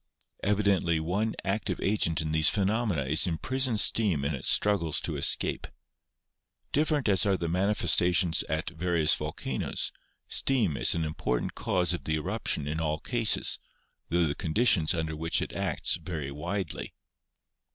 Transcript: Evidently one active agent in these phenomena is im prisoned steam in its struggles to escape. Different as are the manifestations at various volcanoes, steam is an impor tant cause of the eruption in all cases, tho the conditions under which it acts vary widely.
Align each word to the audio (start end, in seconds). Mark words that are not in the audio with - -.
Evidently 0.41 0.99
one 0.99 1.35
active 1.45 1.79
agent 1.79 2.21
in 2.23 2.31
these 2.31 2.49
phenomena 2.49 3.03
is 3.05 3.27
im 3.27 3.37
prisoned 3.37 3.79
steam 3.79 4.25
in 4.25 4.33
its 4.33 4.49
struggles 4.49 4.99
to 4.99 5.15
escape. 5.15 5.67
Different 6.71 7.07
as 7.07 7.23
are 7.23 7.37
the 7.37 7.47
manifestations 7.47 8.41
at 8.49 8.71
various 8.71 9.13
volcanoes, 9.13 9.91
steam 10.27 10.75
is 10.75 10.95
an 10.95 11.03
impor 11.03 11.37
tant 11.37 11.53
cause 11.53 11.93
of 11.93 12.05
the 12.05 12.15
eruption 12.15 12.67
in 12.67 12.81
all 12.81 12.97
cases, 12.99 13.59
tho 14.09 14.25
the 14.25 14.33
conditions 14.33 14.95
under 14.95 15.15
which 15.15 15.39
it 15.39 15.55
acts 15.55 15.97
vary 15.97 16.31
widely. 16.31 16.95